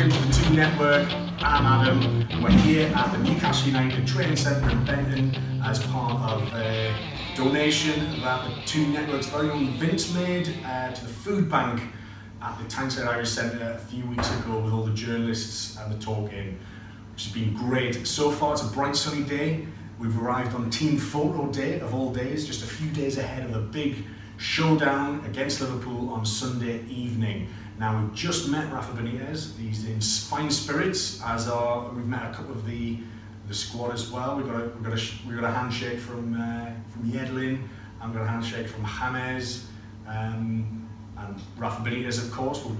[0.00, 1.12] welcome to the Toon Network.
[1.42, 2.42] I'm Adam.
[2.42, 6.94] We're here at the Newcastle United Training Centre in Benton as part of a
[7.36, 11.82] donation that the Toon Network's very own Vince made uh, to the food bank
[12.40, 15.98] at the Tyneside Irish Centre a few weeks ago with all the journalists and the
[16.02, 16.58] talk talking,
[17.12, 18.06] which has been great.
[18.06, 19.66] So far, it's a bright sunny day.
[19.98, 23.52] We've arrived on Team Photo Day of all days, just a few days ahead of
[23.52, 24.06] the big
[24.38, 27.48] showdown against Liverpool on Sunday evening.
[27.80, 29.56] Now we've just met Rafa Benitez.
[29.56, 32.98] He's in fine spirits, as are we've met a couple of the
[33.48, 34.36] the squad as well.
[34.36, 37.66] We got a we got a we got a handshake from uh, from Yedlin.
[38.02, 39.66] I've got a handshake from James,
[40.06, 42.62] um, and Rafa Benitez, of course.
[42.62, 42.76] We'll,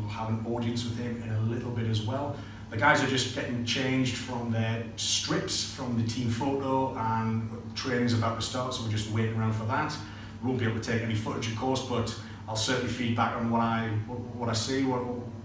[0.00, 2.34] we'll have an audience with him in a little bit as well.
[2.70, 8.14] The guys are just getting changed from their strips from the team photo, and training's
[8.14, 9.94] about to start, so we're just waiting around for that.
[10.40, 13.50] We won't be able to take any footage, of course, but I'll certainly feedback on
[13.50, 13.88] what I
[14.36, 15.00] what, I see, what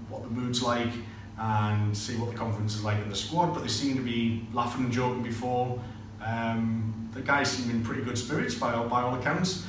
[0.09, 0.91] what the mood's like,
[1.37, 3.53] and see what the confidence is like in the squad.
[3.53, 5.79] But they seem to be laughing and joking before.
[6.21, 9.65] Um, the guys seem in pretty good spirits by all, by all accounts.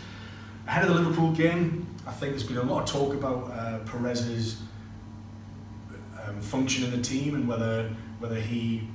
[0.66, 3.78] Ahead of the Liverpool game, I think there's been a lot of talk about uh,
[3.80, 4.60] Perez's
[6.26, 8.88] um, function in the team and whether whether he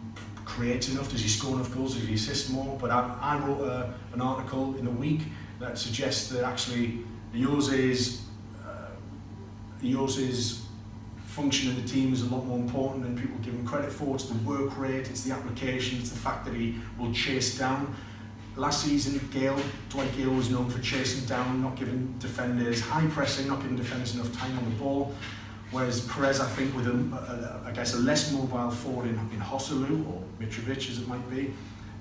[0.45, 2.78] creates enough, does he score enough goals, does he assist more.
[2.80, 5.22] But I, I wrote a, an article in the week
[5.59, 7.00] that suggests that actually
[7.34, 8.22] Ayoze's
[9.81, 10.66] Ayoze's
[11.26, 14.16] function in the team is a lot more important than people give him credit for.
[14.16, 17.94] It's the work rate, it's the application, it's the fact that he will chase down.
[18.56, 19.59] Last season, Gayle,
[19.90, 24.14] Dwight Gayle was known for chasing down, not giving defenders high pressing, not giving defenders
[24.14, 25.12] enough time on the ball.
[25.72, 29.16] Whereas Perez, I think, with a, a, a I guess a less mobile forward in,
[29.16, 31.52] in Joselu or Mitrovic as it might be,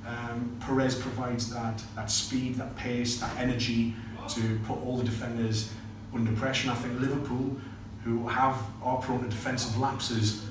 [0.07, 3.97] um, Perez provides that that speed, that pace, that energy
[4.29, 5.73] to put all the defenders
[6.15, 6.71] under pressure.
[6.71, 7.57] And I think Liverpool
[8.05, 10.45] who have are prone to defensive lapses,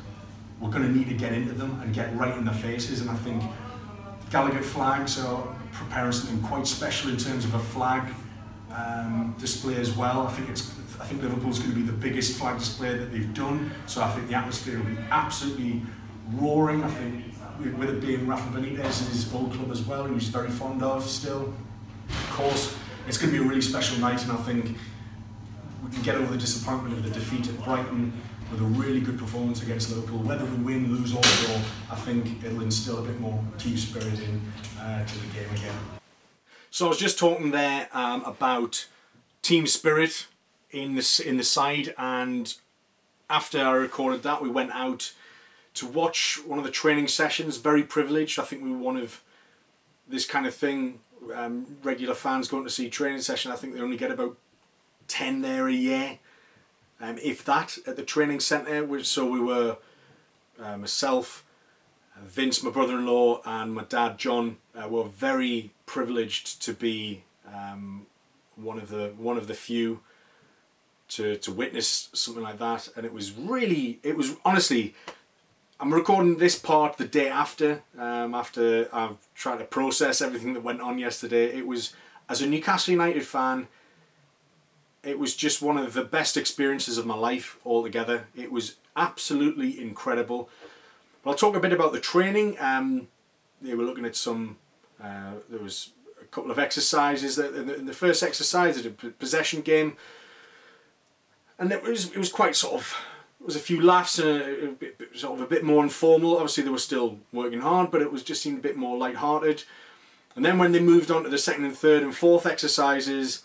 [0.59, 3.01] we're going to need to get into them and get right in their faces.
[3.01, 3.43] And I think
[4.29, 8.13] Gallowgate flags are preparing something quite special in terms of a flag
[8.71, 10.25] um, display as well.
[10.27, 13.33] I think it's I think Liverpool's going to be the biggest flag display that they've
[13.33, 13.71] done.
[13.87, 15.81] So I think the atmosphere will be absolutely
[16.33, 16.83] roaring.
[16.83, 17.25] I think
[17.77, 21.53] with it being Rafa Benitez his old club as well, he's very fond of still.
[22.07, 22.77] Of course,
[23.07, 24.77] it's going to be a really special night, and I think
[25.83, 28.13] we can get over the disappointment of the defeat at Brighton
[28.51, 30.19] with a really good performance against Liverpool.
[30.19, 31.55] Whether we win, lose or draw,
[31.89, 34.41] I think it'll instill a bit more team spirit in
[34.79, 35.75] uh, to the game again.
[36.69, 38.87] So I was just talking there um, about
[39.41, 40.27] team spirit
[40.69, 42.53] in the in the side, and
[43.29, 45.13] after I recorded that, we went out
[45.73, 47.57] to watch one of the training sessions.
[47.57, 48.39] Very privileged.
[48.39, 49.21] I think we were one of
[50.07, 50.99] this kind of thing.
[51.35, 53.51] Um, regular fans going to see training session.
[53.51, 54.37] I think they only get about
[55.07, 56.19] 10 there a year,
[56.99, 59.03] um, if that, at the training centre.
[59.03, 59.77] So we were
[60.59, 61.45] uh, myself,
[62.23, 67.23] Vince, my brother in law, and my dad, John, uh, were very privileged to be
[67.47, 68.07] um,
[68.55, 70.01] one of the one of the few
[71.11, 72.89] to, to witness something like that.
[72.95, 74.95] And it was really, it was honestly,
[75.81, 80.61] I'm recording this part the day after, um, after I've tried to process everything that
[80.61, 81.57] went on yesterday.
[81.57, 81.93] It was,
[82.29, 83.67] as a Newcastle United fan,
[85.01, 88.27] it was just one of the best experiences of my life altogether.
[88.35, 90.49] It was absolutely incredible.
[91.23, 92.57] But I'll talk a bit about the training.
[92.59, 93.07] Um,
[93.59, 94.57] they were looking at some.
[95.03, 97.37] Uh, there was a couple of exercises.
[97.37, 99.97] That in the, first exercise, was a possession game,
[101.57, 102.95] and it was it was quite sort of.
[103.41, 106.35] It was a few laughs and bit, sort of a bit more informal.
[106.35, 109.63] Obviously, they were still working hard, but it was just seemed a bit more light-hearted.
[110.35, 113.43] And then when they moved on to the second and third and fourth exercises,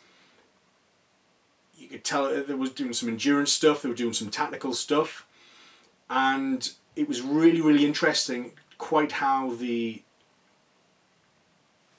[1.77, 5.27] you could tell they were doing some endurance stuff, they were doing some tactical stuff,
[6.11, 8.53] and it was really really interesting.
[8.79, 10.03] Quite how the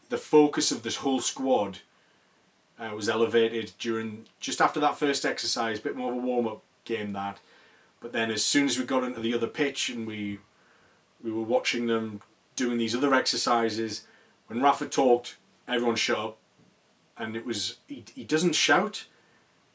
[0.10, 1.80] the focus of this whole squad
[2.80, 6.48] uh, was elevated during just after that first exercise, a bit more of a warm
[6.48, 7.40] up game that.
[8.00, 10.40] But then as soon as we got into the other pitch and we
[11.24, 12.22] we were watching them
[12.56, 14.06] doing these other exercises,
[14.48, 16.38] when Rafa talked, everyone shut up,
[17.18, 19.06] and it was he, he doesn't shout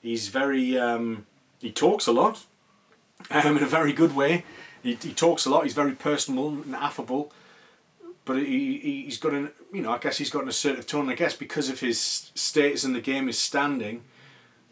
[0.02, 1.26] He's very um,
[1.60, 2.44] he talks a lot,
[3.30, 4.44] um, in a very good way.
[4.82, 5.62] He, he talks a lot.
[5.62, 7.32] He's very personal and affable,
[8.24, 11.08] but he, he he's got an you know I guess he's got an assertive tone.
[11.08, 12.00] I guess because of his
[12.34, 14.02] status in the game, his standing,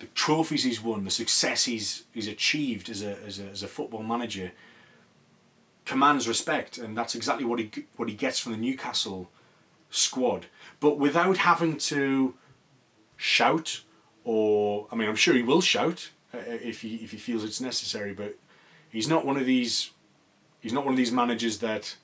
[0.00, 3.69] the trophies he's won, the success he's he's achieved as a as a, as a
[3.69, 4.52] football manager,
[5.85, 9.31] commands respect, and that's exactly what he what he gets from the Newcastle
[9.91, 10.47] squad.
[10.81, 12.35] But without having to
[13.17, 13.82] shout
[14.25, 17.61] or I mean, I'm sure he will shout uh, if he if he feels it's
[17.61, 18.37] necessary, but
[18.91, 19.91] He's not one of these.
[20.61, 21.96] He's not one of these managers that,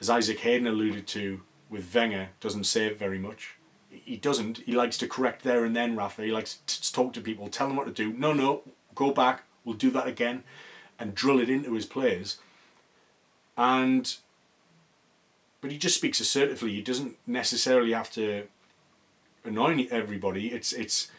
[0.00, 3.56] as Isaac Hayden alluded to with Wenger, doesn't say very much.
[4.04, 4.58] He doesn't.
[4.58, 6.22] He likes to correct there and then, Rafa.
[6.22, 8.12] He likes to talk to people, tell them what to do.
[8.12, 8.62] No, no,
[8.94, 9.44] go back.
[9.64, 10.44] We'll do that again,
[10.98, 12.38] and drill it into his players.
[13.56, 14.14] And,
[15.60, 16.72] but he just speaks assertively.
[16.72, 18.44] He doesn't necessarily have to
[19.44, 20.48] annoy everybody.
[20.48, 21.10] It's it's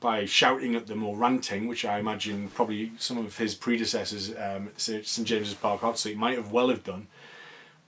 [0.00, 4.68] by shouting at them or ranting, which I imagine probably some of his predecessors um,
[4.68, 7.06] at St James's Park Hot Seat might have well have done.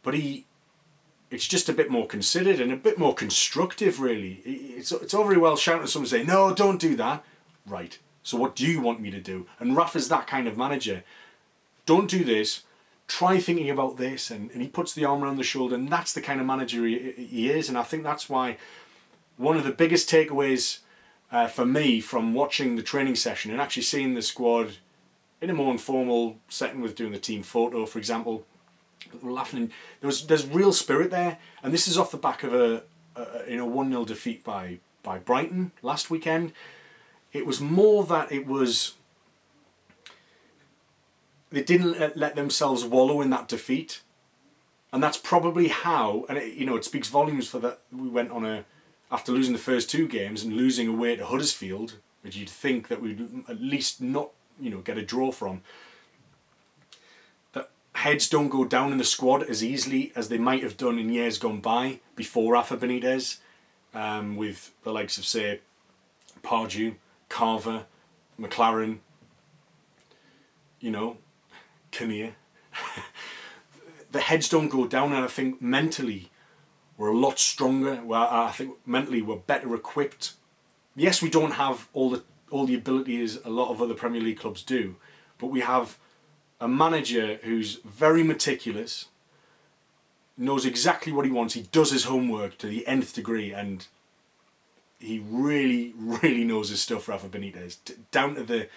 [0.03, 0.45] But he,
[1.33, 4.43] it's just a bit more considered and a bit more constructive, really.
[4.45, 7.25] It's, it's all very well shouting at someone saying, no, don't do that.
[7.67, 9.47] Right, so what do you want me to do?
[9.59, 11.05] And is that kind of manager.
[11.87, 12.63] Don't do this.
[13.09, 14.31] Try thinking about this.
[14.31, 16.85] And, and he puts the arm around the shoulder, and that's the kind of manager
[16.87, 17.69] he, he is.
[17.69, 18.59] And I think that's why
[19.37, 20.81] one of the biggest takeaways
[21.31, 24.77] uh, for me from watching the training session and actually seeing the squad
[25.41, 28.45] in a more informal setting with doing the team photo, for example,
[29.23, 29.71] we're laughing.
[30.01, 32.83] There was there's real spirit there, and this is off the back of a,
[33.17, 36.53] a you know one 0 defeat by by Brighton last weekend.
[37.33, 38.95] It was more that it was
[41.51, 44.03] they didn't let themselves wallow in that defeat,
[44.93, 46.25] and that's probably how.
[46.29, 47.81] And it, you know it speaks volumes for that.
[47.91, 48.65] We went on a
[49.13, 53.03] after losing the first two games and losing away to Huddersfield, which you'd think that
[53.03, 55.61] we'd at least not, you know, get a draw from,
[58.03, 61.09] heads don't go down in the squad as easily as they might have done in
[61.09, 63.39] years gone by before Rafa Benitez,
[63.95, 65.61] um, with the likes of, say,
[66.43, 66.97] Pardew,
[67.29, 67.85] Carver,
[68.41, 68.99] McClaren,
[70.81, 71.17] you know,
[71.93, 72.35] Kinnear.
[74.11, 76.29] the heads don't go down, and I think mentally
[76.99, 78.01] we're a lot stronger.
[78.05, 80.33] Well, I think mentally we're better equipped.
[80.97, 84.41] Yes, we don't have all the all the abilities a lot of other Premier League
[84.41, 84.97] clubs do,
[85.39, 85.99] but we have
[86.63, 89.07] a manager who's very meticulous,
[90.39, 91.55] knows exactly what he wants.
[91.55, 93.85] He does his homework to the nth degree, and
[95.01, 97.09] he really, really knows his stuff.
[97.09, 97.79] Rafa Benitez,
[98.13, 98.69] down to the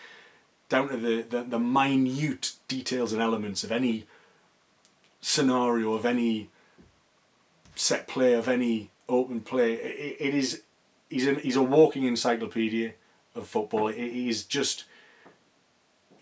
[0.68, 4.08] down to the, the, the minute details and elements of any
[5.22, 6.50] scenario of any
[7.76, 9.74] set play of any open play.
[9.74, 10.64] it, it is
[11.08, 12.94] he's a, he's a walking encyclopedia
[13.36, 13.90] of football.
[13.90, 14.86] He's just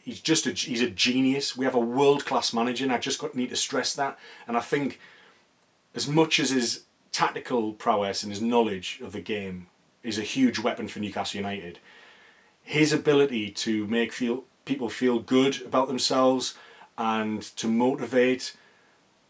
[0.03, 1.57] he's just a he's a genius.
[1.57, 4.19] We have a world class manager, and I just got need to stress that.
[4.47, 4.99] And I think
[5.95, 9.67] as much as his tactical prowess and his knowledge of the game
[10.03, 11.79] is a huge weapon for Newcastle United,
[12.61, 16.55] his ability to make feel people feel good about themselves
[16.97, 18.55] and to motivate,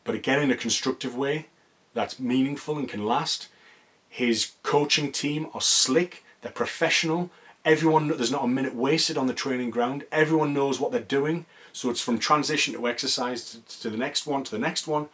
[0.03, 1.47] but again in a constructive way,
[1.93, 3.47] that's meaningful and can last.
[4.09, 7.31] His coaching team are slick, they're professional.
[7.65, 10.05] Everyone, there's not a minute wasted on the training ground.
[10.11, 11.45] Everyone knows what they're doing.
[11.71, 15.09] So it's from transition to exercise to, to the next one to the next one.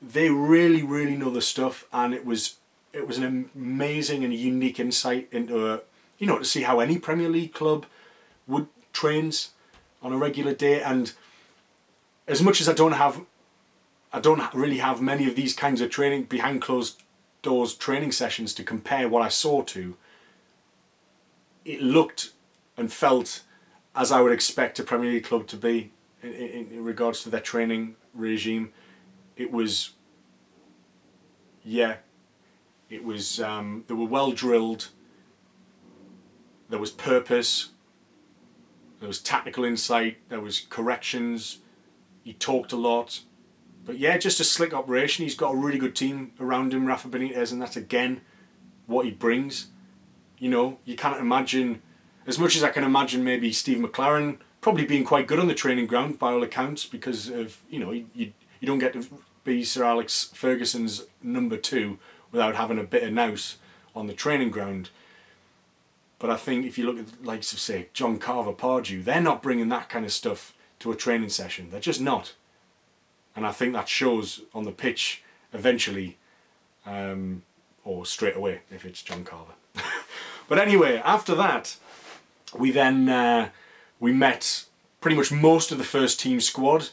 [0.00, 2.56] They really, really know the stuff, and it was
[2.92, 5.80] it was an amazing and unique insight into a,
[6.18, 7.86] you know to see how any Premier League club
[8.46, 9.50] would trains
[10.02, 10.82] on a regular day.
[10.82, 11.12] And
[12.28, 13.22] as much as I don't have
[14.12, 17.02] I don't really have many of these kinds of training behind closed
[17.40, 19.96] doors training sessions to compare what I saw to.
[21.64, 22.32] It looked
[22.76, 23.42] and felt
[23.94, 25.92] as I would expect a Premier League club to be
[26.22, 28.72] in, in, in regards to their training regime.
[29.36, 29.90] It was,
[31.62, 31.96] yeah,
[32.90, 33.40] it was.
[33.40, 34.88] Um, they were well drilled.
[36.68, 37.70] There was purpose.
[39.00, 40.18] There was tactical insight.
[40.28, 41.58] There was corrections.
[42.22, 43.22] He talked a lot
[43.84, 45.24] but yeah, just a slick operation.
[45.24, 48.20] He's got a really good team around him, Rafa Benitez, and that's again
[48.86, 49.68] what he brings.
[50.42, 51.80] You know, you can't imagine,
[52.26, 55.54] as much as I can imagine maybe Steve McClaren probably being quite good on the
[55.54, 59.06] training ground by all accounts because of, you know, you, you, you don't get to
[59.44, 61.98] be Sir Alex Ferguson's number two
[62.30, 63.58] without having a bit of nous
[63.94, 64.90] on the training ground.
[66.18, 69.20] But I think if you look at the likes of, say, John Carver Pardew, they're
[69.20, 71.70] not bringing that kind of stuff to a training session.
[71.70, 72.34] They're just not
[73.34, 75.22] and I think that shows on the pitch
[75.52, 76.18] eventually,
[76.86, 77.42] um,
[77.84, 79.52] or straight away if it's John Carver.
[80.52, 81.78] but anyway, after that,
[82.54, 83.48] we then uh,
[83.98, 84.66] we met
[85.00, 86.90] pretty much most of the first team squad.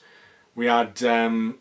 [0.55, 1.57] We had um,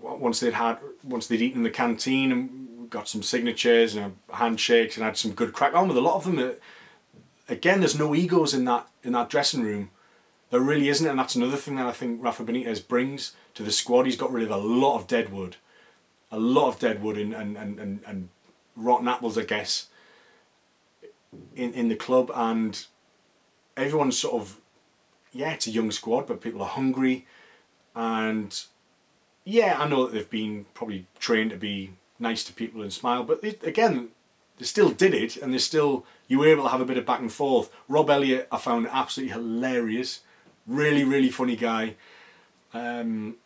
[0.00, 4.96] once they'd had once they'd eaten in the canteen and got some signatures and handshakes
[4.96, 6.38] and had some good crack on with a lot of them.
[6.38, 6.52] Uh,
[7.48, 9.90] again, there's no egos in that in that dressing room.
[10.50, 13.72] There really isn't, and that's another thing that I think Rafa Benitez brings to the
[13.72, 14.06] squad.
[14.06, 15.56] He's got rid of a lot of dead wood,
[16.30, 18.28] a lot of dead wood and, and, and, and, and
[18.76, 19.88] rotten apples, I guess,
[21.54, 22.86] in, in the club, and
[23.76, 24.58] everyone's sort of
[25.32, 27.26] yeah, it's a young squad, but people are hungry,
[27.96, 28.64] and
[29.44, 33.24] yeah, I know that they've been probably trained to be nice to people and smile,
[33.24, 34.08] but they, again,
[34.58, 37.06] they still did it, and they still you were able to have a bit of
[37.06, 37.72] back and forth.
[37.88, 40.20] Rob Elliott, I found absolutely hilarious,
[40.66, 41.96] really really funny guy.
[42.74, 43.36] Um,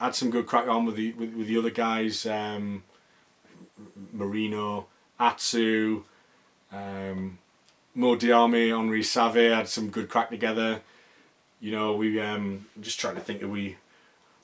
[0.00, 2.82] had some good crack on with the with, with the other guys, um,
[4.12, 4.88] Merino,
[5.18, 6.04] Atsu,
[6.72, 7.38] um,
[7.94, 10.80] Mo Henri Saivet had some good crack together.
[11.60, 13.76] You know, we um, just trying to think that we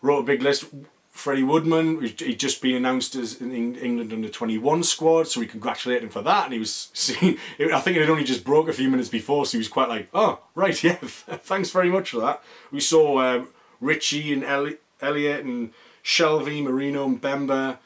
[0.03, 0.67] wrote a big list.
[1.11, 6.05] Freddie Woodman, he'd just been announced as in England under 21 squad, so we congratulated
[6.05, 6.45] him for that.
[6.45, 9.47] And he was, seeing, I think it had only just broke a few minutes before,
[9.47, 12.43] so he was quite like, oh, right, yeah, thanks very much for that.
[12.71, 13.49] We saw um,
[13.81, 15.73] Ritchie and Elliott and
[16.05, 17.79] Shelvey, Merino and Mbemba,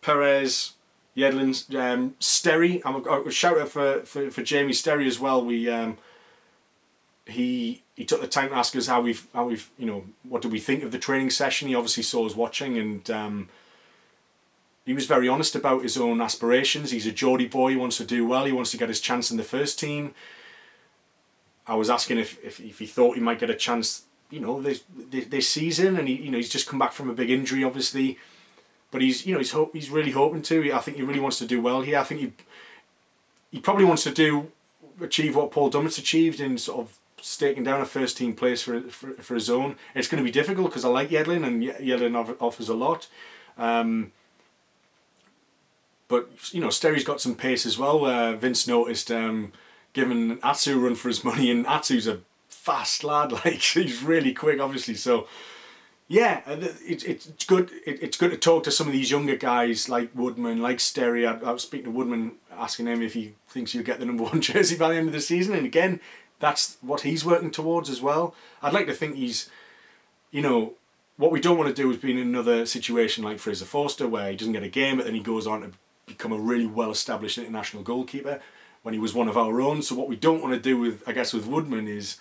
[0.00, 0.72] Perez,
[1.16, 2.80] Yedlin, um, Sterry.
[2.84, 5.44] I'm a, a shout out for, for, for Jamie Sterry as well.
[5.44, 5.98] We um,
[7.26, 10.42] he he took the time to ask us how we've how we've you know what
[10.42, 11.68] do we think of the training session.
[11.68, 13.48] He obviously saw us watching and um,
[14.84, 16.90] he was very honest about his own aspirations.
[16.90, 17.70] He's a Geordie boy.
[17.70, 18.44] He wants to do well.
[18.44, 20.14] He wants to get his chance in the first team.
[21.66, 24.60] I was asking if, if, if he thought he might get a chance, you know,
[24.60, 27.62] this, this season, and he you know he's just come back from a big injury,
[27.62, 28.18] obviously,
[28.92, 30.72] but he's you know he's hope he's really hoping to.
[30.72, 31.98] I think he really wants to do well here.
[31.98, 32.32] I think he
[33.50, 34.52] he probably wants to do
[35.00, 38.80] achieve what Paul Dummett's achieved in sort of staking down a first team place for
[38.82, 39.76] for, for his own.
[39.96, 43.08] It's going to be difficult because I like Yedlin and Yedlin offers a lot.
[43.58, 44.12] Um,
[46.06, 48.04] but you know, Sterry's got some pace as well.
[48.04, 49.52] Uh, Vince noticed um,
[49.94, 53.32] giving Atsu a run for his money, and Atsu's a fast lad.
[53.44, 54.94] Like he's really quick, obviously.
[54.94, 55.26] So
[56.12, 57.70] yeah, it, it's good.
[57.86, 61.26] It, it's good to talk to some of these younger guys like Woodman, like Sterry.
[61.26, 64.24] I, I was speaking to Woodman, asking him if he thinks he'll get the number
[64.24, 66.00] one jersey by the end of the season, and again,
[66.38, 68.34] that's what he's working towards as well.
[68.60, 69.48] I'd like to think he's,
[70.30, 70.74] you know,
[71.16, 74.30] what we don't want to do is be in another situation like Fraser Forster where
[74.30, 75.70] he doesn't get a game but then he goes on to
[76.04, 78.38] become a really well established international goalkeeper
[78.82, 79.80] when he was one of our own.
[79.80, 82.18] So what we don't want to do with I guess with Woodman is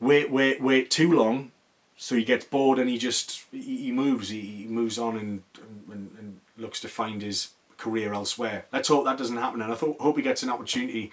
[0.00, 1.50] wait wait wait too long
[1.96, 5.42] so he gets bored and he just he moves he moves on and
[5.90, 8.66] and, and looks to find his career elsewhere.
[8.72, 11.12] Let's hope that doesn't happen and I thought, hope he gets an opportunity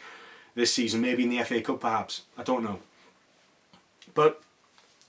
[0.56, 2.24] this season, maybe in the FA Cup perhaps.
[2.38, 2.80] I don't know.
[4.14, 4.42] But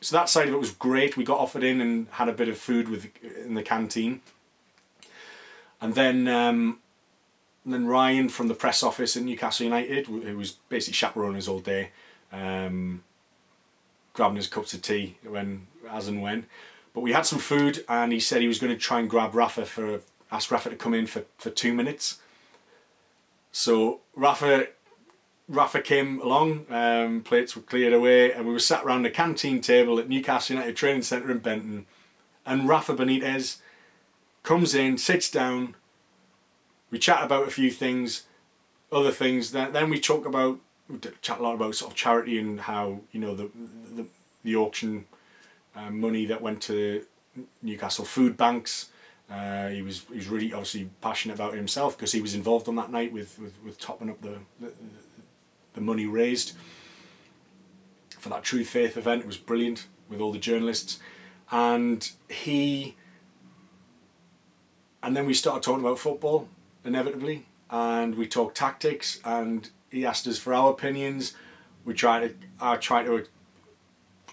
[0.00, 1.16] so that side of it was great.
[1.16, 4.20] We got offered in and had a bit of food with in the canteen.
[5.80, 6.78] And then um,
[7.64, 11.48] and then Ryan from the press office in Newcastle United, who was basically chaperoning us
[11.48, 11.90] all day,
[12.32, 13.02] um,
[14.14, 16.46] grabbing his cups of tea when as and when.
[16.94, 19.34] But we had some food, and he said he was going to try and grab
[19.34, 20.00] Rafa for
[20.32, 22.18] ask Rafa to come in for, for two minutes.
[23.52, 24.68] So Rafa
[25.48, 29.60] Rafa came along, um, plates were cleared away, and we were sat around the canteen
[29.60, 31.86] table at Newcastle United Training Centre in Benton.
[32.46, 33.58] And Rafa Benitez
[34.42, 35.76] comes in, sits down,
[36.90, 38.24] we chat about a few things,
[38.92, 39.50] other things.
[39.52, 40.60] Then, we talk about,
[41.22, 43.50] chat a lot about sort of charity and how, you know, the,
[43.94, 44.06] the,
[44.42, 45.06] the auction
[45.74, 47.04] uh, money that went to
[47.62, 48.90] Newcastle food banks.
[49.30, 52.76] Uh, he was he was really obviously passionate about himself because he was involved on
[52.76, 54.70] that night with, with, with topping up the, the
[55.74, 56.52] the money raised
[58.18, 59.22] for that True Faith event.
[59.22, 60.98] It was brilliant with all the journalists.
[61.50, 62.96] And he.
[65.02, 66.48] And then we started talking about football,
[66.84, 67.44] inevitably.
[67.70, 71.34] And we talked tactics, and he asked us for our opinions.
[71.84, 72.34] We tried to.
[72.60, 73.26] I tried to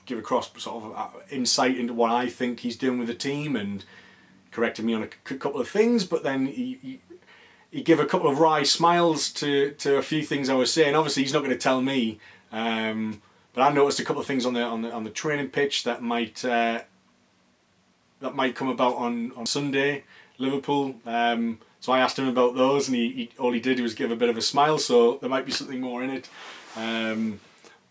[0.05, 3.55] give across sort of uh, insight into what I think he's doing with the team
[3.55, 3.85] and
[4.51, 6.99] corrected me on a couple of things, but then he, he,
[7.71, 10.95] he gave a couple of wry smiles to, to a few things I was saying.
[10.95, 12.19] Obviously, he's not going to tell me,
[12.51, 13.21] um,
[13.53, 15.83] but I noticed a couple of things on the on the on the training pitch
[15.83, 16.81] that might uh,
[18.19, 20.03] that might come about on on Sunday,
[20.37, 20.95] Liverpool.
[21.05, 24.11] Um, so I asked him about those, and he, he, all he did was give
[24.11, 24.77] a bit of a smile.
[24.77, 26.29] So there might be something more in it,
[26.77, 27.39] um,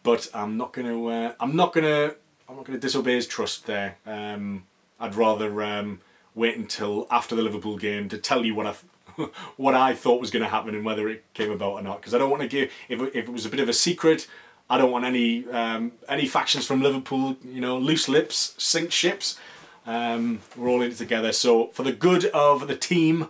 [0.05, 2.15] but I'm not to uh, I'm not to
[2.49, 3.97] I'm not to disobey his trust there.
[4.07, 4.65] Um,
[5.01, 6.01] I'd rather um,
[6.37, 8.75] wait until after the Liverpool game to tell you what I
[9.57, 12.01] what I thought was going to happen and whether it came about or not.
[12.01, 14.29] Because I don't want to give if, if it was a bit of a secret.
[14.69, 19.37] I don't want any um, any factions from Liverpool, you know, loose lips, sink ships.
[19.85, 21.33] Um, we're all in it together.
[21.33, 23.29] So for the good of the team,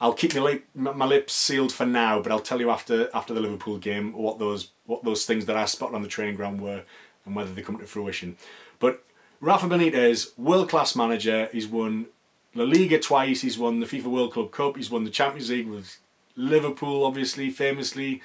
[0.00, 2.20] I'll keep my, lip, my lips sealed for now.
[2.20, 5.56] But I'll tell you after after the Liverpool game what those what those things that
[5.56, 6.82] I spotted on the training ground were
[7.24, 8.36] and whether they come to fruition.
[8.78, 9.04] But
[9.40, 11.48] Rafa Benitez, world class manager.
[11.52, 12.06] He's won
[12.54, 13.42] La Liga twice.
[13.42, 14.76] He's won the FIFA World Club Cup.
[14.76, 15.98] He's won the Champions League with
[16.36, 18.22] Liverpool, obviously, famously.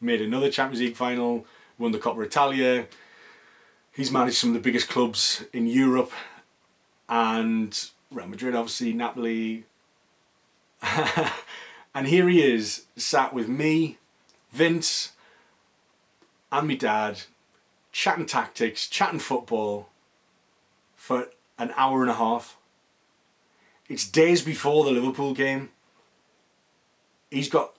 [0.00, 1.46] Made another Champions League final
[1.78, 2.86] won the Coppa Italia.
[3.92, 6.12] He's managed some of the biggest clubs in Europe,
[7.08, 9.64] and Real Madrid, obviously Napoli.
[11.94, 13.98] and here he is, sat with me,
[14.52, 15.12] Vince,
[16.50, 17.22] and my dad,
[17.92, 19.88] chatting tactics, chatting football
[20.96, 22.56] for an hour and a half.
[23.88, 25.70] It's days before the Liverpool game.
[27.30, 27.74] He's got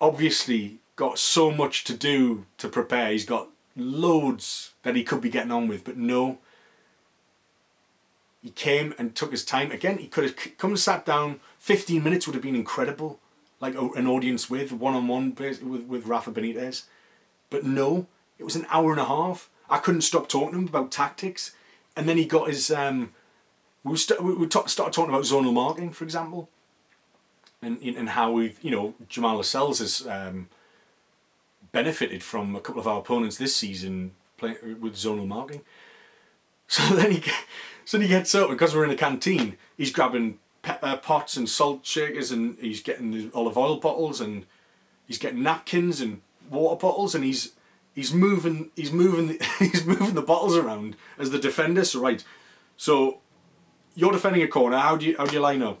[0.00, 3.12] obviously got so much to do to prepare.
[3.12, 6.38] He's got loads that he could be getting on with, but no.
[8.42, 9.70] He came and took his time.
[9.70, 11.40] Again, he could have come and sat down.
[11.58, 13.20] 15 minutes would have been incredible.
[13.60, 16.84] Like an audience with, one on one with, with Rafa Benitez.
[17.50, 18.06] But no,
[18.38, 19.50] it was an hour and a half.
[19.68, 21.54] I couldn't stop talking to him about tactics.
[21.94, 22.70] And then he got his.
[22.70, 23.12] Um,
[23.84, 26.48] we, st- we t- started talking about zonal marking, for example.
[27.62, 30.48] And, and how we've, you know, Jamal Lascelles has um,
[31.72, 35.60] benefited from a couple of our opponents this season playing with zonal marking.
[36.70, 37.22] So then he,
[37.84, 39.58] so then he gets up because we're in a canteen.
[39.76, 44.20] He's grabbing pepper uh, pots and salt shakers, and he's getting the olive oil bottles,
[44.20, 44.46] and
[45.06, 47.52] he's getting napkins and water bottles, and he's
[47.92, 51.84] he's moving he's moving the, he's moving the bottles around as the defender.
[51.84, 52.24] So right,
[52.76, 53.18] so
[53.96, 54.78] you're defending a corner.
[54.78, 55.80] How do you how do you line up?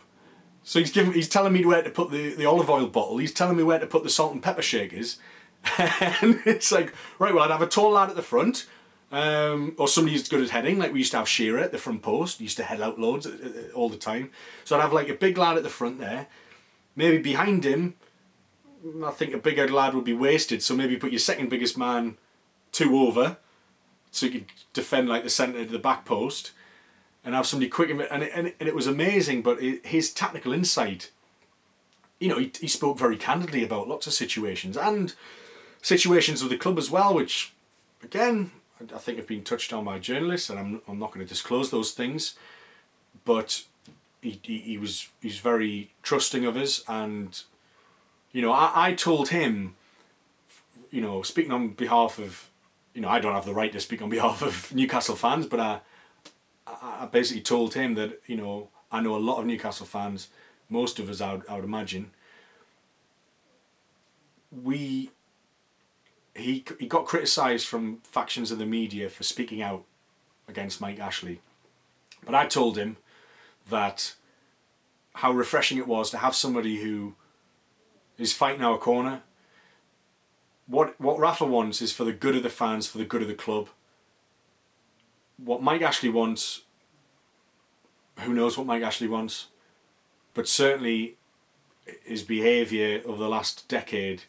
[0.64, 3.18] So he's giving he's telling me where to put the, the olive oil bottle.
[3.18, 5.18] He's telling me where to put the salt and pepper shakers.
[5.78, 8.66] and it's like right, well I'd have a tall lad at the front.
[9.12, 11.78] Um, or somebody who's good at heading, like we used to have Shearer at the
[11.78, 12.38] front post.
[12.38, 14.30] He used to head out loads uh, uh, all the time.
[14.64, 16.28] So I'd have like a big lad at the front there.
[16.94, 17.94] Maybe behind him,
[19.04, 20.62] I think a bigger lad would be wasted.
[20.62, 22.18] So maybe put your second biggest man
[22.70, 23.38] two over,
[24.12, 26.52] so you could defend like the centre to the back post,
[27.24, 27.90] and have somebody quick.
[27.90, 29.42] And it, and it, and it was amazing.
[29.42, 31.10] But his tactical insight,
[32.20, 35.14] you know, he, he spoke very candidly about lots of situations and
[35.82, 37.52] situations with the club as well, which
[38.04, 38.52] again
[38.94, 41.70] I think have been touched on by journalists, and I'm I'm not going to disclose
[41.70, 42.34] those things,
[43.24, 43.64] but.
[44.22, 47.42] He, he, he was he's very trusting of us and
[48.32, 49.76] you know, I, I told him,
[50.90, 52.48] you know, speaking on behalf of,
[52.94, 55.60] you know, I don't have the right to speak on behalf of Newcastle fans, but
[55.60, 55.80] I,
[56.66, 60.28] I basically told him that, you know, I know a lot of Newcastle fans,
[60.68, 62.10] most of us, I would, I would imagine,
[64.50, 65.10] we,
[66.40, 69.84] he, he got criticised from factions of the media for speaking out
[70.48, 71.40] against Mike Ashley.
[72.24, 72.96] But I told him
[73.68, 74.14] that
[75.14, 77.14] how refreshing it was to have somebody who
[78.18, 79.22] is fighting our corner.
[80.66, 83.28] What what Rafa wants is for the good of the fans, for the good of
[83.28, 83.68] the club.
[85.36, 86.62] What Mike Ashley wants,
[88.20, 89.46] who knows what Mike Ashley wants,
[90.34, 91.16] but certainly
[92.04, 94.22] his behaviour over the last decade,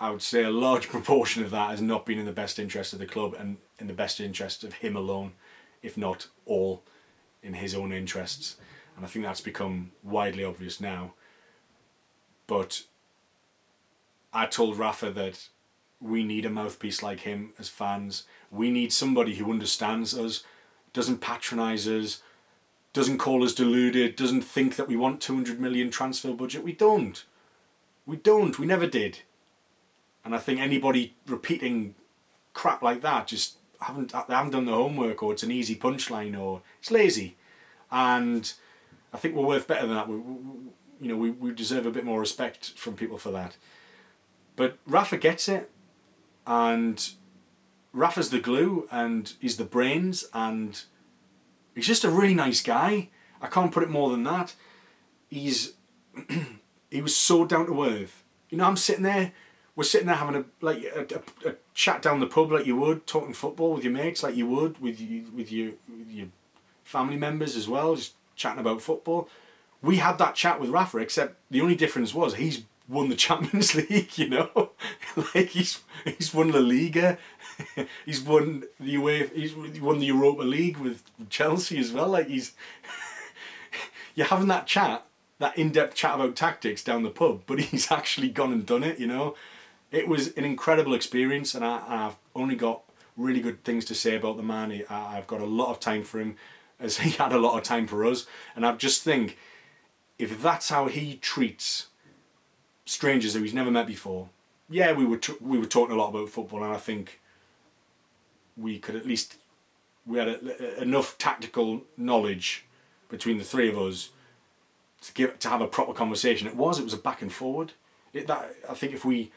[0.00, 2.94] I would say a large proportion of that has not been in the best interest
[2.94, 5.32] of the club and in the best interest of him alone,
[5.82, 6.82] if not all
[7.42, 8.56] in his own interests.
[8.96, 11.12] And I think that's become widely obvious now.
[12.46, 12.84] But
[14.32, 15.48] I told Rafa that
[16.00, 18.24] we need a mouthpiece like him as fans.
[18.50, 20.42] We need somebody who understands us,
[20.94, 22.22] doesn't patronise us,
[22.94, 26.64] doesn't call us deluded, doesn't think that we want 200 million transfer budget.
[26.64, 27.22] We don't.
[28.06, 28.58] We don't.
[28.58, 29.20] We never did.
[30.24, 31.94] And I think anybody repeating
[32.52, 36.38] crap like that just haven't they haven't done the homework or it's an easy punchline
[36.38, 37.36] or it's lazy.
[37.90, 38.52] And
[39.12, 40.08] I think we're worth better than that.
[40.08, 40.34] We, we,
[41.00, 43.56] you know, we, we deserve a bit more respect from people for that.
[44.56, 45.70] But Rafa gets it,
[46.46, 47.10] and
[47.92, 50.80] Rafa's the glue, and he's the brains, and
[51.74, 53.08] he's just a really nice guy.
[53.40, 54.54] I can't put it more than that.
[55.28, 55.74] He's
[56.90, 58.22] he was so down to earth.
[58.50, 59.32] You know, I'm sitting there,
[59.80, 61.06] we're sitting there having a like a,
[61.46, 64.36] a, a, chat down the pub like you would, talking football with your mates like
[64.36, 66.26] you would with you with your with your
[66.84, 69.28] family members as well, just chatting about football
[69.82, 73.74] we had that chat with Rafa, except the only difference was he's won the Champions
[73.74, 74.70] League, you know,
[75.34, 77.18] like he's he's won La Liga,
[78.04, 82.08] he's won the UEFA, he's won the Europa League with Chelsea as well.
[82.08, 82.52] Like he's
[84.14, 85.06] you're having that chat,
[85.38, 88.98] that in-depth chat about tactics down the pub, but he's actually gone and done it.
[88.98, 89.34] You know,
[89.90, 92.82] it was an incredible experience, and I, I've only got
[93.16, 94.84] really good things to say about the man.
[94.88, 96.36] I've got a lot of time for him,
[96.80, 98.26] as he had a lot of time for us,
[98.56, 99.36] and I just think
[100.18, 101.88] if that's how he treats
[102.86, 104.30] strangers who he's never met before,
[104.68, 107.20] yeah, we were t- we were talking a lot about football, and I think
[108.56, 109.36] we could at least
[110.06, 112.64] we had a, a, enough tactical knowledge
[113.08, 114.10] between the three of us
[115.02, 116.46] to give to have a proper conversation.
[116.46, 117.72] It was it was a back and forward.
[118.12, 119.32] It, that I think if we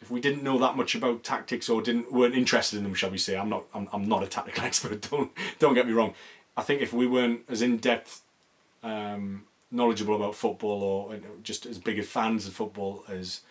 [0.00, 3.10] if we didn't know that much about tactics or didn't weren't interested in them, shall
[3.10, 3.36] we say?
[3.36, 5.08] I'm not I'm, I'm not a tactical expert.
[5.10, 6.14] Don't don't get me wrong.
[6.56, 8.22] I think if we weren't as in depth,
[8.82, 13.42] um, knowledgeable about football or just as big as fans of football as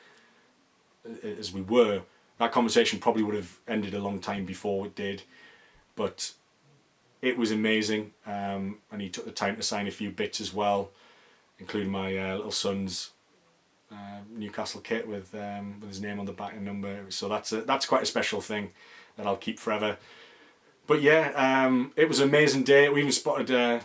[1.24, 2.02] as we were,
[2.40, 5.24] that conversation probably would have ended a long time before it did.
[5.96, 6.34] But
[7.22, 10.54] it was amazing, um, and he took the time to sign a few bits as
[10.54, 10.92] well,
[11.58, 13.12] including my uh, little son's
[13.92, 17.06] uh, Newcastle kit with um, with his name on the back and number.
[17.10, 18.72] So that's a, that's quite a special thing
[19.18, 19.98] that I'll keep forever.
[20.88, 22.90] But yeah, um, it was an amazing day.
[22.90, 23.82] We even spotted uh,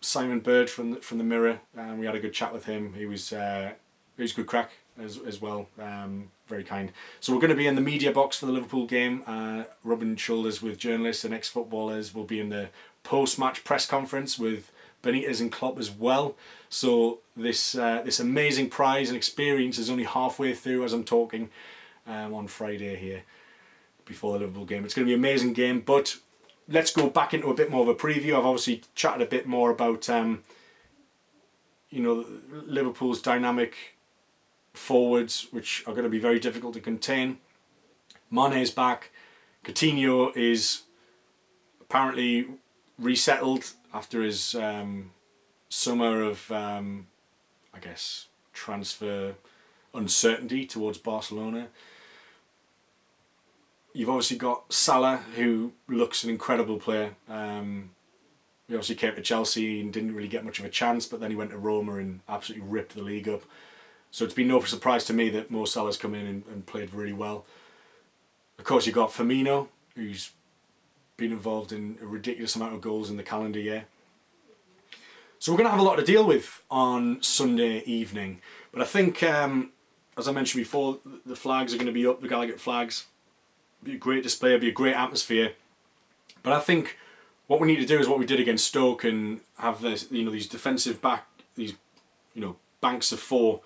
[0.00, 2.94] Simon Bird from the, from the Mirror, and we had a good chat with him.
[2.94, 3.72] He was uh,
[4.16, 5.68] he was good crack as as well.
[5.80, 6.92] Um, very kind.
[7.20, 10.16] So we're going to be in the media box for the Liverpool game, uh, rubbing
[10.16, 12.14] shoulders with journalists and ex-footballers.
[12.14, 12.68] We'll be in the
[13.02, 14.70] post-match press conference with
[15.02, 16.36] Benitez and Klopp as well.
[16.74, 21.50] So this uh, this amazing prize and experience is only halfway through as I'm talking
[22.04, 23.22] um, on Friday here
[24.04, 24.84] before the Liverpool game.
[24.84, 26.16] It's going to be an amazing game, but
[26.68, 28.36] let's go back into a bit more of a preview.
[28.36, 30.42] I've obviously chatted a bit more about um,
[31.90, 33.76] you know Liverpool's dynamic
[34.72, 37.38] forwards, which are going to be very difficult to contain.
[38.32, 39.12] Mane's back.
[39.64, 40.82] Coutinho is
[41.80, 42.48] apparently
[42.98, 45.12] resettled after his um,
[45.74, 47.06] summer of, um,
[47.74, 49.34] I guess, transfer
[49.92, 51.68] uncertainty towards Barcelona.
[53.92, 57.14] You've obviously got Salah, who looks an incredible player.
[57.28, 57.90] Um,
[58.68, 61.30] he obviously came to Chelsea and didn't really get much of a chance, but then
[61.30, 63.42] he went to Roma and absolutely ripped the league up.
[64.10, 66.94] So it's been no surprise to me that Mo Salah's come in and, and played
[66.94, 67.44] really well.
[68.58, 70.30] Of course, you've got Firmino, who's
[71.16, 73.86] been involved in a ridiculous amount of goals in the calendar year.
[75.44, 78.40] So we're going to have a lot to deal with on Sunday evening.
[78.72, 79.72] But I think, um,
[80.16, 83.04] as I mentioned before, the flags are going to be up, the Gallowgate flags.
[83.82, 85.52] Be a great display, it'll be a great atmosphere.
[86.42, 86.96] But I think
[87.46, 90.24] what we need to do is what we did against Stoke and have this, you
[90.24, 91.26] know, these defensive back,
[91.56, 91.74] these,
[92.32, 93.60] you know, banks of four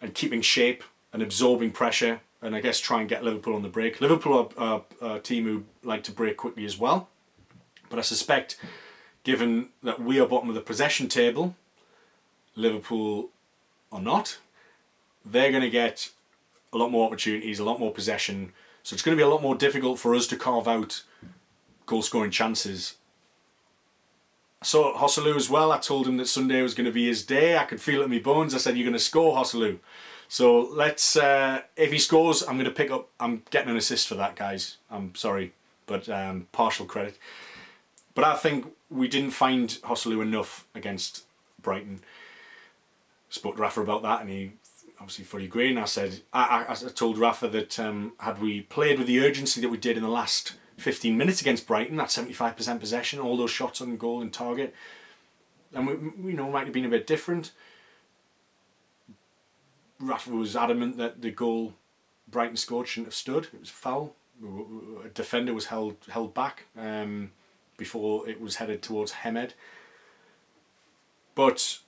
[0.00, 3.68] and keeping shape and absorbing pressure and I guess try and get Liverpool on the
[3.68, 4.00] break.
[4.00, 7.08] Liverpool are, are a team who like to break quickly as well,
[7.90, 8.56] but I suspect,
[9.24, 11.54] given that we are bottom of the possession table,
[12.56, 13.30] Liverpool
[13.90, 14.38] are not.
[15.24, 16.10] They're going to get
[16.72, 19.42] a lot more opportunities, a lot more possession, so it's going to be a lot
[19.42, 21.02] more difficult for us to carve out
[21.86, 22.94] goal scoring chances.
[24.60, 25.72] I saw Joselu as well.
[25.72, 27.56] I told him that Sunday was going to be his day.
[27.56, 28.54] I could feel it in my bones.
[28.54, 29.78] I said, "You're going to score, Joselu."
[30.28, 31.16] So let's.
[31.16, 33.08] Uh, if he scores, I'm going to pick up.
[33.20, 34.78] I'm getting an assist for that, guys.
[34.90, 35.52] I'm sorry,
[35.86, 37.18] but um, partial credit.
[38.14, 41.24] But I think we didn't find Joselu enough against
[41.60, 42.00] Brighton.
[43.30, 44.52] Spoke to Rafa about that, and he
[45.00, 45.70] obviously fully agreed.
[45.70, 49.20] And I said, I, I, I told Rafa that um, had we played with the
[49.20, 53.36] urgency that we did in the last 15 minutes against Brighton, that 75% possession, all
[53.36, 54.74] those shots on goal and target,
[55.74, 57.52] and we, you know, might have been a bit different.
[59.98, 61.74] Rafa was adamant that the goal
[62.28, 63.44] Brighton scored shouldn't have stood.
[63.52, 64.14] It was foul.
[65.04, 67.30] A defender was held held back um,
[67.76, 69.54] before it was headed towards Hemed.
[71.34, 71.78] But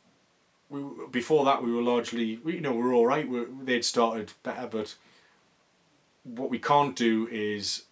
[0.70, 3.28] we, before that, we were largely, you know, we were all right.
[3.28, 4.94] We're, they'd started better, but
[6.24, 7.84] what we can't do is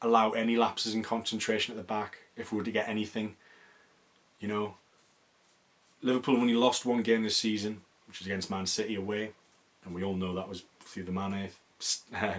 [0.00, 3.36] allow any lapses in concentration at the back if we were to get anything.
[4.38, 4.74] You know,
[6.02, 9.32] Liverpool only lost one game this season, which was against Man City away,
[9.84, 11.50] and we all know that was through the Mane
[12.14, 12.34] uh,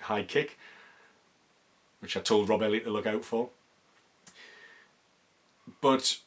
[0.00, 0.58] high kick,
[2.04, 3.48] which I told Rob Elliott to look out for.
[5.80, 6.18] But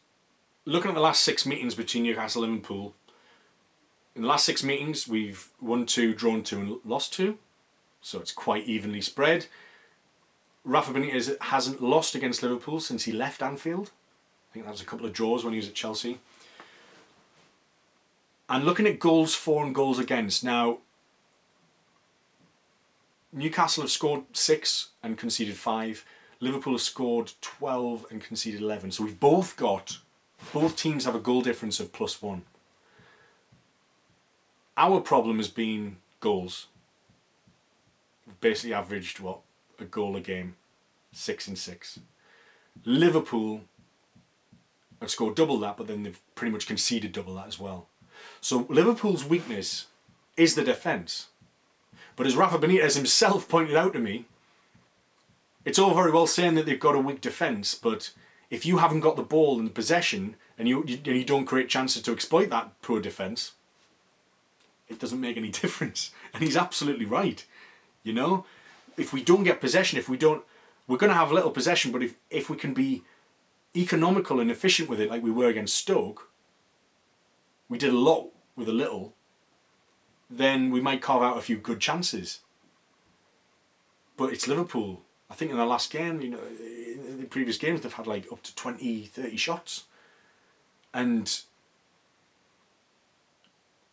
[0.65, 2.95] looking at the last six meetings between Newcastle and Liverpool,
[4.15, 7.37] in the last six meetings we've won two, drawn two, and lost two,
[8.01, 9.45] so it's quite evenly spread.
[10.65, 13.91] Rafa Benitez hasn't lost against Liverpool since he left Anfield.
[14.49, 16.19] I think that was a couple of draws when he was at Chelsea.
[18.49, 20.79] And looking at goals for and goals against, now
[23.38, 26.04] Newcastle have scored six and conceded five.
[26.39, 28.91] Liverpool have scored 12 and conceded 11.
[28.91, 30.00] So we've both got,
[30.54, 32.43] both teams have a goal difference of plus one.
[34.76, 36.65] Our problem has been goals.
[38.26, 39.39] We've basically averaged, what,
[39.80, 40.56] a goal a game,
[41.12, 42.00] six and six.
[42.86, 43.62] Liverpool
[45.00, 47.88] have scored double that, but then they've pretty much conceded double that as well.
[48.41, 49.88] So Liverpool's weakness
[50.36, 51.28] is the defence.
[52.17, 54.25] But as Rafa Benitez himself pointed out to me,
[55.63, 58.12] it's all very well saying that they've got a weak defence, but
[58.49, 61.45] if you haven't got the ball in the possession and you, you, and you don't
[61.45, 63.53] create chances to exploit that poor defence,
[64.89, 66.12] it doesn't make any difference.
[66.34, 67.45] And he's absolutely right.
[68.03, 68.45] You know,
[68.97, 70.43] if we don't get possession, if we don't,
[70.88, 73.03] we're going to have little possession, but if, if we can be
[73.75, 76.30] economical and efficient with it, like we were against Stoke,
[77.69, 79.13] we did a lot with a little,
[80.29, 82.39] then we might carve out a few good chances.
[84.17, 85.01] But it's Liverpool.
[85.29, 88.31] I think in the last game, you know, in the previous games, they've had like
[88.31, 89.83] up to 20, 30 shots.
[90.93, 91.41] And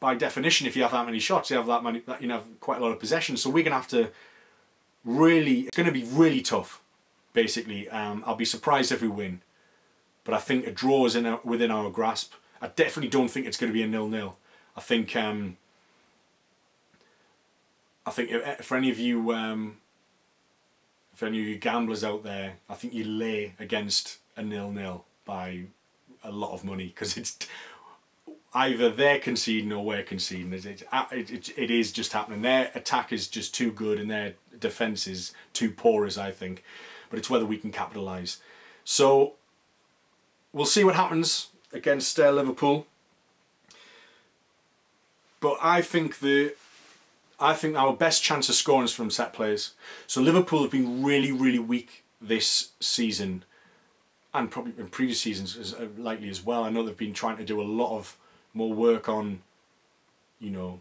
[0.00, 2.78] by definition, if you have that many shots, you have that many, you know, quite
[2.78, 3.36] a lot of possession.
[3.36, 4.10] So we're going to have to
[5.04, 6.82] really, it's going to be really tough,
[7.32, 7.88] basically.
[7.88, 9.40] Um, I'll be surprised if we win.
[10.24, 12.32] But I think a draw is in our, within our grasp.
[12.62, 14.36] I definitely don't think it's going to be a nil-nil.
[14.76, 15.58] I think um,
[18.06, 19.78] I think if, for any of you um,
[21.14, 25.64] for any of you gamblers out there, I think you lay against a nil-nil by
[26.22, 27.38] a lot of money because it's
[28.52, 30.52] either they're conceding or we're conceding.
[30.52, 32.42] It, it, it, it is just happening.
[32.42, 36.62] Their attack is just too good and their defence is too poor, as I think.
[37.10, 38.40] But it's whether we can capitalise.
[38.84, 39.34] So
[40.52, 42.86] we'll see what happens against uh, Liverpool.
[45.40, 46.54] But I think the
[47.40, 49.72] I think our best chance of scoring is from set plays.
[50.06, 53.44] So Liverpool have been really, really weak this season,
[54.32, 56.64] and probably in previous seasons as uh, likely as well.
[56.64, 58.16] I know they've been trying to do a lot of
[58.52, 59.42] more work on,
[60.38, 60.80] you know,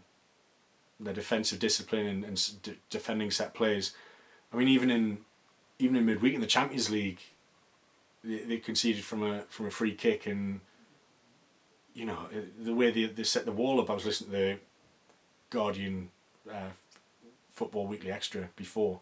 [1.00, 3.94] their defensive discipline and, and d- defending set plays.
[4.52, 5.18] I mean, even in
[5.78, 7.20] even in midweek in the Champions League,
[8.22, 10.60] they, they conceded from a from a free kick and
[11.94, 12.28] you know
[12.62, 13.90] the way they, they set the wall up.
[13.90, 14.58] I was listening to the
[15.50, 16.10] Guardian
[16.50, 16.70] uh,
[17.52, 19.00] Football Weekly Extra before,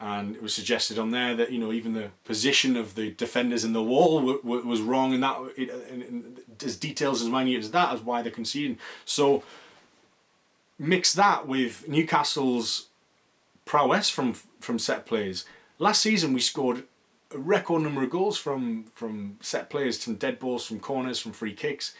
[0.00, 3.64] and it was suggested on there that you know even the position of the defenders
[3.64, 7.28] in the wall w- w- was wrong, and that it, and, and as details as
[7.28, 8.78] minute as that as why they're conceding.
[9.04, 9.42] So
[10.78, 12.88] mix that with Newcastle's
[13.64, 15.44] prowess from from set plays.
[15.78, 16.84] Last season we scored
[17.32, 21.32] a record number of goals from from set plays, from dead balls, from corners, from
[21.32, 21.94] free kicks.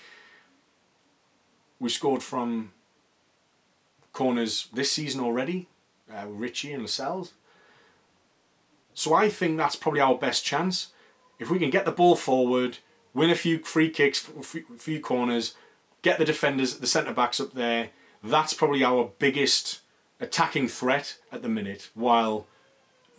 [1.79, 2.73] We scored from
[4.13, 5.69] corners this season already,
[6.13, 7.33] uh, Ritchie and Lascelles.
[8.95, 10.89] So I think that's probably our best chance.
[11.39, 12.79] If we can get the ball forward,
[13.15, 15.55] win a few free kicks, a few corners,
[16.03, 17.91] get the defenders, the centre backs up there,
[18.23, 19.81] that's probably our biggest
[20.21, 21.91] attacking threat at the minute.
[21.95, 22.47] While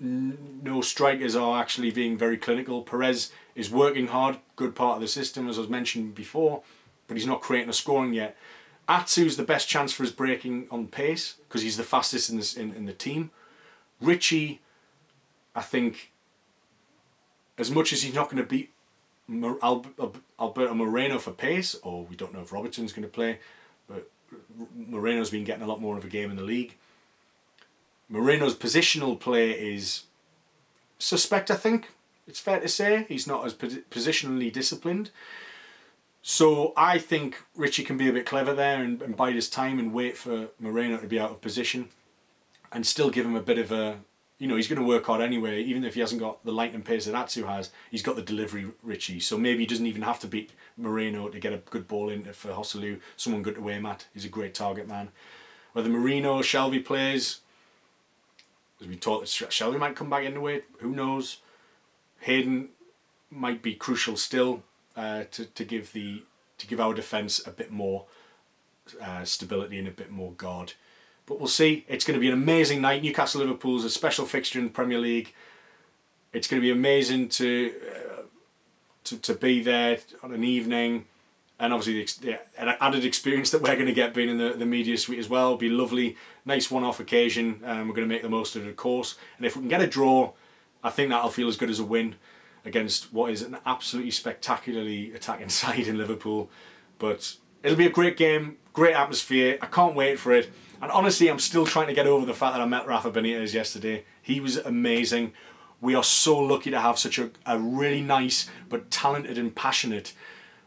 [0.04, 2.82] no strikers are actually being very clinical.
[2.82, 6.62] Perez is working hard, good part of the system, as I was mentioned before,
[7.08, 8.36] but he's not creating a scoring yet.
[8.88, 12.56] Atsu's the best chance for his breaking on pace because he's the fastest in, this,
[12.56, 13.32] in, in the team.
[14.02, 14.62] Ritchie,
[15.56, 16.12] I think,
[17.58, 18.72] as much as he's not going to beat
[19.32, 23.40] Alberto Moreno for pace, or we don't know if Robertson's going to play,
[23.88, 24.10] but
[24.76, 26.76] Moreno's been getting a lot more of a game in the league.
[28.10, 30.04] Moreno's positional play is
[31.00, 31.92] suspect, I think.
[32.28, 33.06] It's fair to say.
[33.08, 35.10] He's not as positionally disciplined.
[36.26, 39.78] So I think Ritchie can be a bit clever there and, and bide his time
[39.78, 41.90] and wait for Moreno to be out of position
[42.72, 44.00] and still give him a bit of a
[44.40, 46.82] you know, he's going to work hard anyway, even if he hasn't got the lightning
[46.82, 49.22] pace that Atsu has, he's got the delivery Ritchie.
[49.22, 52.24] So maybe he doesn't even have to beat Moreno to get a good ball in
[52.34, 54.08] for Joselu, someone good to aim at.
[54.14, 55.10] He's a great target man.
[55.74, 57.40] Whether Moreno or Shelvey plays,
[58.82, 61.38] as we talked, Shelvey might come back it, who knows.
[62.22, 62.70] Hayden
[63.30, 64.64] might be crucial still
[64.96, 66.24] uh, to, to give the
[66.58, 68.06] to give our defence a bit more
[69.02, 70.74] uh, stability and a bit more guard.
[71.26, 71.86] But we'll see.
[71.88, 73.02] It's going to be an amazing night.
[73.02, 75.34] Newcastle Liverpool's a special fixture in the Premier League.
[76.34, 78.22] It's going to be amazing to uh,
[79.06, 81.06] to, to be there on an evening,
[81.60, 84.66] and obviously the, the added experience that we're going to get being in the, the
[84.66, 85.48] media suite as well.
[85.48, 87.62] It'll be lovely, nice one-off occasion.
[87.66, 89.16] Um, we're going to make the most of it, of course.
[89.38, 90.34] And if we can get a draw,
[90.84, 92.16] I think that'll feel as good as a win
[92.66, 96.50] against what is an absolutely spectacularly attacking side in Liverpool.
[97.00, 99.58] But it'll be a great game, great atmosphere.
[99.62, 100.52] I can't wait for it.
[100.82, 103.54] And honestly, I'm still trying to get over the fact that I met Rafa Benitez
[103.54, 104.04] yesterday.
[104.22, 105.34] He was amazing.
[105.80, 110.14] We are so lucky to have such a, a really nice but talented and passionate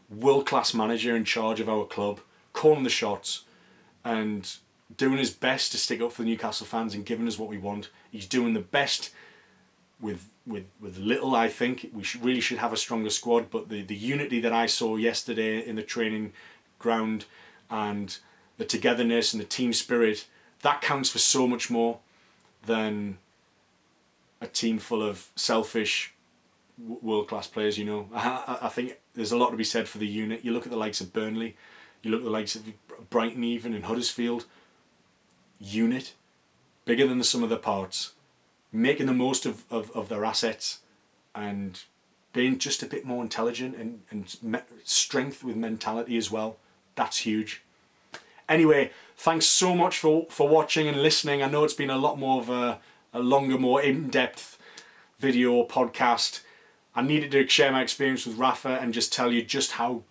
[0.09, 2.19] world class manager in charge of our club,
[2.53, 3.43] calling the shots
[4.03, 4.57] and
[4.95, 7.57] doing his best to stick up for the Newcastle fans and giving us what we
[7.57, 7.89] want.
[8.11, 9.11] He's doing the best
[9.99, 11.35] with with with little.
[11.35, 13.51] I think we should, really should have a stronger squad.
[13.51, 16.33] But the the unity that I saw yesterday in the training
[16.79, 17.25] ground
[17.69, 18.17] and
[18.57, 20.27] the togetherness and the team spirit,
[20.61, 21.99] that counts for so much more
[22.65, 23.17] than
[24.41, 26.13] a team full of selfish
[26.77, 27.77] world class players.
[27.77, 30.45] You know, I, I think there's a lot to be said for the unit.
[30.45, 31.55] You look at the likes of Burnley,
[32.01, 32.63] you look at the likes of
[33.09, 34.45] Brighton even and Huddersfield.
[35.59, 36.13] Unit,
[36.85, 38.13] bigger than the sum of the parts,
[38.71, 40.79] making the most of, of, of their assets
[41.33, 41.83] and
[42.33, 46.57] being just a bit more intelligent and, and me- strength with mentality as well.
[46.95, 47.63] That's huge.
[48.49, 51.41] Anyway, thanks so much for, for watching and listening.
[51.41, 52.79] I know it's been a lot more of a,
[53.13, 54.57] a longer, more in depth
[55.19, 56.41] video or podcast.
[56.95, 60.03] I needed to share my experience with Rafa and just tell you just how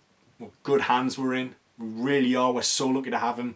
[0.63, 1.55] good hands we're in.
[1.77, 2.51] We really are.
[2.51, 3.55] We're so lucky to have him.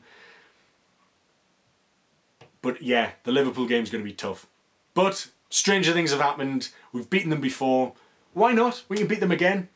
[2.62, 4.48] But yeah, the Liverpool game's going to be tough.
[4.94, 6.70] But stranger things have happened.
[6.92, 7.94] We've beaten them before.
[8.34, 8.84] Why not?
[8.90, 9.70] We can beat them again.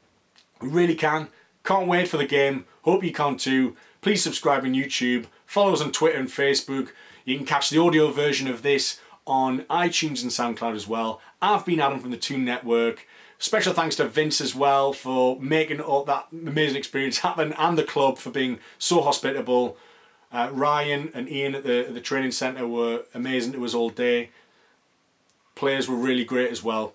[0.62, 1.28] We really can.
[1.64, 2.66] Can't wait for the game.
[2.84, 3.76] Hope you can too.
[4.02, 5.26] Please subscribe on YouTube.
[5.46, 6.90] Follow us on Twitter and Facebook.
[7.26, 11.20] You can catch the audio version of this on iTunes and SoundCloud as well.
[11.42, 13.08] I've been Adam from the Toon Network.
[13.40, 17.84] Special thanks to Vince as well for making all that amazing experience happen and the
[17.84, 19.78] club for being so hospitable.
[20.32, 23.90] Uh, Ryan and Ian at the, at the training centre were amazing to us all
[23.90, 24.30] day.
[25.56, 26.94] Players were really great as well.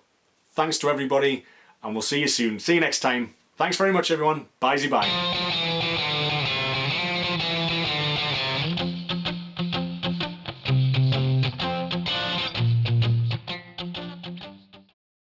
[0.53, 1.45] Thanks to everybody,
[1.83, 2.59] and we'll see you soon.
[2.59, 3.33] See you next time.
[3.57, 4.47] Thanks very much, everyone.
[4.59, 6.17] Bye, bye.